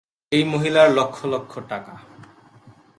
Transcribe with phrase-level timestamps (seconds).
[0.31, 1.93] এই মহিলার লক্ষ লক্ষ টাকা।